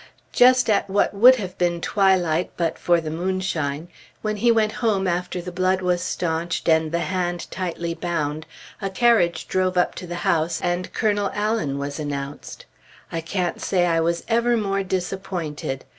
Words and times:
Just 0.31 0.67
at 0.67 0.89
what 0.89 1.13
would 1.13 1.35
have 1.35 1.55
been 1.59 1.79
twilight 1.79 2.49
but 2.57 2.79
for 2.79 2.99
the 2.99 3.11
moonshine, 3.11 3.87
when 4.23 4.37
he 4.37 4.51
went 4.51 4.71
home 4.71 5.07
after 5.07 5.43
the 5.43 5.51
blood 5.51 5.83
was 5.83 6.01
stanched 6.01 6.67
and 6.67 6.91
the 6.91 7.01
hand 7.01 7.45
tightly 7.51 7.93
bound, 7.93 8.47
a 8.81 8.89
carriage 8.89 9.47
drove 9.47 9.77
up 9.77 9.93
to 9.93 10.07
the 10.07 10.15
house, 10.25 10.59
and 10.59 10.91
Colonel 10.91 11.29
Allen 11.35 11.77
was 11.77 11.99
announced. 11.99 12.65
I 13.11 13.21
can't 13.21 13.61
say 13.61 13.85
I 13.85 13.99
was 13.99 14.23
ever 14.27 14.57
more 14.57 14.81
disappointed. 14.81 15.85